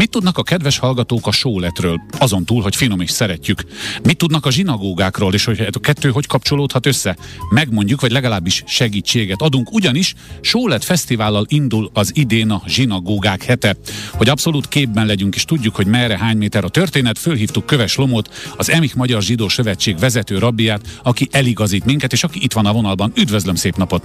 [0.00, 3.64] Mit tudnak a kedves hallgatók a sóletről, azon túl, hogy finom és szeretjük?
[4.02, 7.16] Mit tudnak a zsinagógákról, és hogy a kettő hogy kapcsolódhat össze?
[7.50, 13.76] Megmondjuk, vagy legalábbis segítséget adunk, ugyanis Sólet Fesztivállal indul az idén a zsinagógák hete.
[14.12, 18.52] Hogy abszolút képben legyünk, és tudjuk, hogy merre hány méter a történet, fölhívtuk Köves Lomót,
[18.56, 22.72] az Emik Magyar Zsidó Szövetség vezető rabbiát, aki eligazít minket, és aki itt van a
[22.72, 23.12] vonalban.
[23.16, 24.02] Üdvözlöm, szép napot!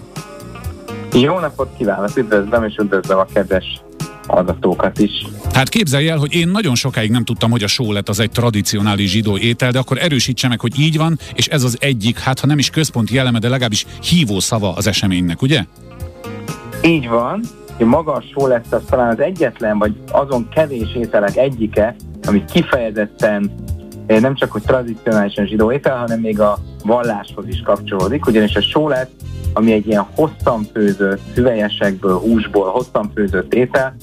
[1.14, 3.84] Jó napot kívánok, üdvözlöm, és üdvözlöm a kedves
[4.28, 5.26] hallgatókat is.
[5.54, 9.12] Hát képzelj el, hogy én nagyon sokáig nem tudtam, hogy a sólet az egy tradicionális
[9.12, 12.48] zsidó étel, de akkor erősítse meg, hogy így van, és ez az egyik, hát ha
[12.48, 15.64] nem is központi eleme, de legalábbis hívó szava az eseménynek, ugye?
[16.82, 17.42] Így van,
[17.80, 21.96] maga a sólet az talán az egyetlen, vagy azon kevés ételek egyike,
[22.28, 23.52] ami kifejezetten
[24.06, 28.62] eh, nem csak hogy tradicionálisan zsidó étel, hanem még a valláshoz is kapcsolódik, ugyanis a
[28.62, 29.10] sólet
[29.58, 33.96] ami egy ilyen hosszan főzött, hüvelyesekből, húsból hosszan főzött étel,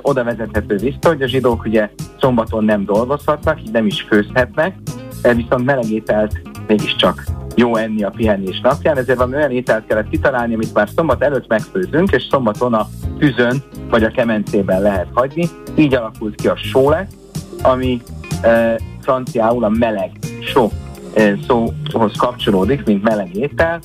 [0.00, 1.90] oda vezethető vissza, hogy a zsidók ugye
[2.20, 4.76] szombaton nem dolgozhatnak, így nem is főzhetnek,
[5.22, 10.54] viszont meleg ételt mégiscsak jó enni a pihenés napján, ezért van olyan ételt kellett kitalálni,
[10.54, 15.48] amit már szombat előtt megfőzünk, és szombaton a tűzön vagy a kemencében lehet hagyni.
[15.76, 17.06] Így alakult ki a sóle,
[17.62, 18.00] ami
[18.42, 20.70] e, franciául a meleg só
[21.14, 23.80] e, szóhoz kapcsolódik, mint meleg étel,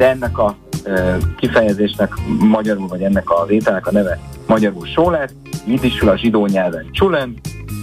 [0.00, 0.56] de ennek a
[1.36, 5.34] kifejezésnek magyarul, vagy ennek az ételnek a neve magyarul sólet,
[5.66, 7.34] jidisül a zsidó nyelven csulen,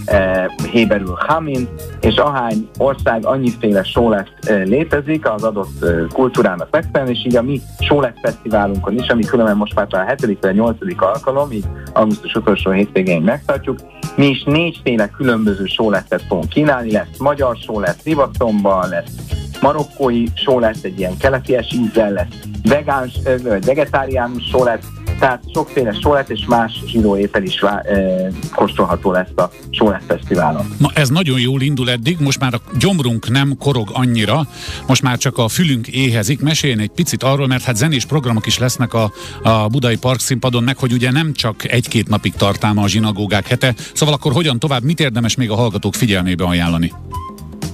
[0.04, 1.68] e, héberül hamin,
[2.00, 4.28] és ahány ország annyiféle sólet
[4.64, 9.74] létezik az adott kultúrának megfelelően, és így a mi sólet fesztiválunkon is, ami különben most
[9.74, 10.38] már a 7.
[10.40, 10.76] vagy 8.
[10.96, 13.78] alkalom, így augusztus utolsó hétvégén megtartjuk,
[14.16, 19.27] mi is négyféle különböző sóletet fogunk kínálni, lesz magyar sólet rivatomban, lesz
[19.60, 23.10] marokkói só lesz, egy ilyen keleties ízzel lesz, vegán,
[23.42, 24.86] vagy vegetáriánus só lesz,
[25.18, 30.74] tehát sokféle sólet és más zsidó étel is vá, e, kóstolható lesz a Sólet Fesztiválon.
[30.78, 34.46] Na ez nagyon jól indul eddig, most már a gyomrunk nem korog annyira,
[34.86, 36.40] most már csak a fülünk éhezik.
[36.40, 39.12] Meséljen egy picit arról, mert hát zenés programok is lesznek a,
[39.42, 43.74] a Budai Park színpadon, meg hogy ugye nem csak egy-két napig tartalma a zsinagógák hete,
[43.94, 46.92] szóval akkor hogyan tovább, mit érdemes még a hallgatók figyelmébe ajánlani?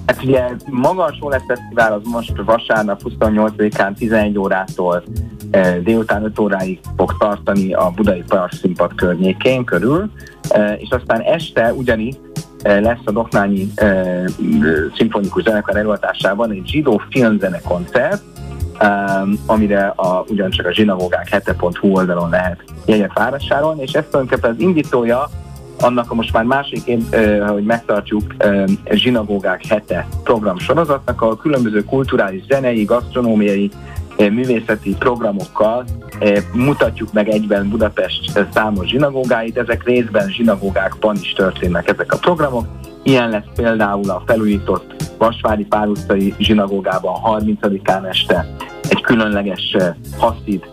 [0.06, 5.03] Hát ugye maga a Sólet Fesztivál az most vasárnap 28-án 11 órától
[5.50, 10.10] e, délután 5 óráig fog tartani a Budai Park színpad környékén körül,
[10.48, 12.19] e, és aztán este ugyanígy
[12.62, 13.72] e, lesz a Doknányi
[14.97, 18.22] szimfonikus zenekar előadásában egy zsidó filmzenekoncert,
[18.82, 24.60] um, amire a, ugyancsak a zsinagógák hete.hu oldalon lehet jegyet vásárolni, és ezt tulajdonképpen az
[24.60, 25.28] indítója
[25.80, 27.02] annak a most már év,
[27.46, 28.34] hogy megtartjuk
[28.90, 33.70] zsinagógák hete program sorozatnak, a különböző kulturális, zenei, gasztronómiai,
[34.16, 35.84] művészeti programokkal
[36.52, 39.58] mutatjuk meg egyben Budapest számos zsinagógáit.
[39.58, 42.66] Ezek részben zsinagógákban is történnek ezek a programok.
[43.02, 48.46] Ilyen lesz például a felújított Vasvári Pál utcai zsinagógában 30-án este
[48.88, 49.76] egy különleges
[50.18, 50.66] haszid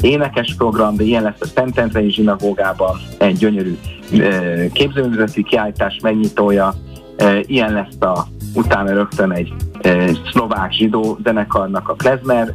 [0.00, 3.00] énekes program, de ilyen lesz a Szentendrei zsinagógában.
[3.18, 3.78] Egy gyönyörű
[4.72, 6.74] képzőművészeti kiállítás megnyitója,
[7.42, 9.52] ilyen lesz a utána rögtön egy
[10.30, 12.54] szlovák zsidó zenekarnak a klezmer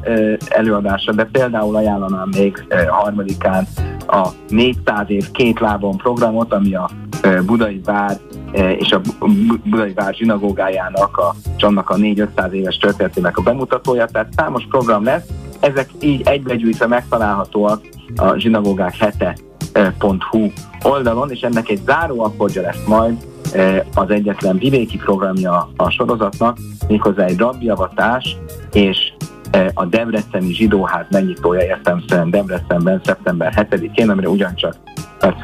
[0.49, 3.67] előadása, de például ajánlanám még harmadikán
[4.07, 6.89] a 400 év két lábon programot, ami a
[7.45, 8.17] Budai Vár
[8.77, 9.01] és a
[9.63, 15.25] Budai Vár zsinagógájának, a, annak a 4-500 éves történetének a bemutatója, tehát számos program lesz,
[15.65, 17.81] ezek így egybegyűjtve megtalálhatóak
[18.15, 20.51] a zsinagógák hete.hu
[20.83, 23.25] oldalon, és ennek egy záró akkordja lesz majd
[23.93, 28.37] az egyetlen vidéki programja a sorozatnak, méghozzá egy rabjavatás,
[28.73, 28.97] és
[29.73, 34.75] a Debreceni zsidóház megnyitója értelmszerűen Debrecenben szeptember 7-én, amire ugyancsak
[35.19, 35.35] nagy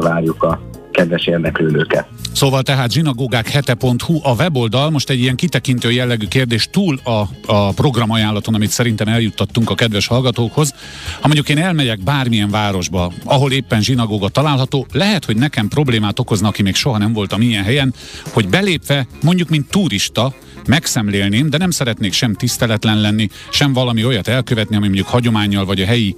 [0.00, 0.60] várjuk a
[0.90, 2.06] kedves érdeklődőket.
[2.34, 7.72] Szóval tehát zsinagógák hete.hu a weboldal, most egy ilyen kitekintő jellegű kérdés túl a, a
[7.72, 10.74] programajánlaton, amit szerintem eljuttattunk a kedves hallgatókhoz.
[11.20, 16.48] Ha mondjuk én elmegyek bármilyen városba, ahol éppen zsinagóga található, lehet, hogy nekem problémát okozna,
[16.48, 17.94] aki még soha nem voltam ilyen helyen,
[18.32, 20.34] hogy belépve, mondjuk mint turista,
[20.66, 25.80] megszemlélném, de nem szeretnék sem tiszteletlen lenni, sem valami olyat elkövetni, ami mondjuk hagyományjal vagy
[25.80, 26.14] a helyi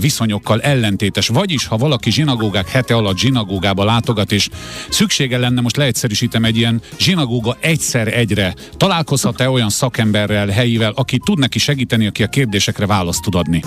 [0.00, 1.28] viszonyokkal ellentétes.
[1.28, 4.48] Vagyis, ha valaki zsinagógák hete alatt zsinagógába látogat, és
[4.88, 11.38] szüksége lenne, most leegyszerűsítem egy ilyen zsinagóga egyszer egyre, találkozhat-e olyan szakemberrel, helyivel, aki tud
[11.38, 13.62] neki segíteni, aki a kérdésekre választ tud adni?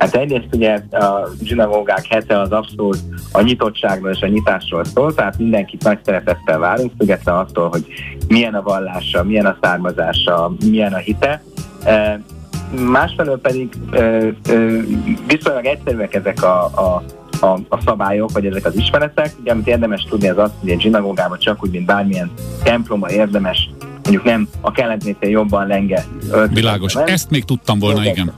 [0.00, 2.98] Hát egyrészt ugye a zsinagógák hete az abszolút
[3.32, 7.86] a nyitottságról és a nyitásról szól, tehát mindenkit nagy szeretettel várunk, független attól, hogy
[8.28, 11.42] milyen a vallása, milyen a származása, milyen a hite.
[12.90, 13.68] Másfelől pedig
[15.26, 17.02] viszonylag egyszerűek ezek a, a
[17.42, 19.32] a, a szabályok, vagy ezek az ismeretek.
[19.40, 22.30] Ugye, amit érdemes tudni, az az, hogy egy zsinagógában csak úgy, mint bármilyen
[22.62, 23.70] templomba érdemes
[24.02, 26.04] mondjuk nem a keletnél jobban lenge.
[26.50, 28.32] Világos, ezt még tudtam volna, igen.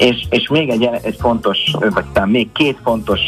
[0.00, 3.20] És, és még egy, egy fontos, vagy talán még két fontos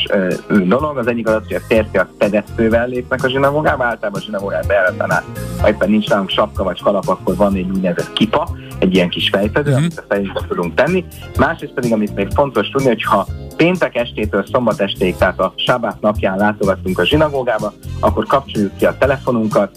[0.48, 4.66] uh, dolog, az egyik az hogy a férfiak fedezővel lépnek a zsinagógába, általában a zsinagógába
[4.66, 5.24] bejáratánál,
[5.60, 8.48] ha éppen nincs nálunk sapka vagy kalap, akkor van egy úgynevezett kipa,
[8.78, 9.76] egy ilyen kis fejfedő, uh-huh.
[9.76, 11.04] amit a fejünkbe tudunk tenni.
[11.38, 13.26] Másrészt pedig, amit még fontos tudni, hogy ha
[13.56, 18.96] péntek estétől szombat estéig, tehát a sabát napján látogatunk a zsinagógába, akkor kapcsoljuk ki a
[18.98, 19.76] telefonunkat,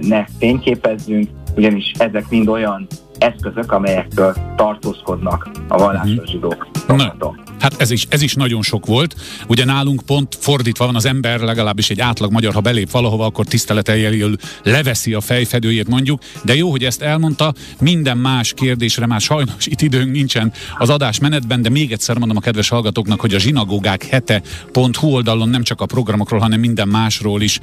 [0.00, 2.86] ne fényképezzünk, ugyanis ezek mind olyan
[3.18, 6.24] eszközök, amelyektől tartózkodnak a vallásos mhm.
[6.24, 6.66] zsidók.
[6.86, 7.14] Na,
[7.60, 9.14] hát ez is, ez is nagyon sok volt.
[9.46, 13.46] Ugye nálunk pont fordítva van az ember, legalábbis egy átlag magyar, ha belép valahova, akkor
[13.46, 19.66] tiszteleteljel leveszi a fejfedőjét mondjuk, de jó, hogy ezt elmondta, minden más kérdésre már sajnos
[19.66, 23.38] itt időnk nincsen az adás menetben, de még egyszer mondom a kedves hallgatóknak, hogy a
[23.38, 27.60] zsinagógák hete.hu oldalon nem csak a programokról, hanem minden másról is,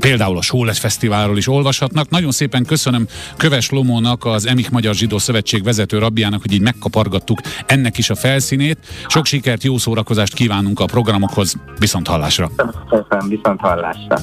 [0.00, 2.10] például a Sóles Fesztiválról is olvashatnak.
[2.10, 3.06] Nagyon szépen köszönöm
[3.36, 8.14] Köves Lomónak, az Emik Magyar Zsidó Szövetség vezető rabbiának, hogy így megkapargattuk ennek is a
[8.14, 8.78] felszínét.
[9.06, 11.54] Sok sikert, jó szórakozást kívánunk a programokhoz.
[11.78, 12.48] Viszont hallásra!
[12.88, 14.18] Köszönöm, viszont hallásra!